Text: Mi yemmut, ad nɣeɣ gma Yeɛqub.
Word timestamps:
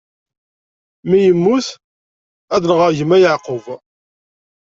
Mi 1.07 1.17
yemmut, 1.25 1.67
ad 2.55 2.63
nɣeɣ 2.67 2.89
gma 2.97 3.17
Yeɛqub. 3.21 3.65